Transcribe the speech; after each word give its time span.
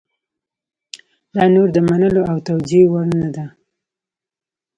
دا 1.33 1.43
نور 1.53 1.67
د 1.73 1.77
منلو 1.89 2.21
او 2.31 2.37
توجیه 2.47 2.85
وړ 2.91 3.07
نه 3.21 3.29
ده. 3.35 3.45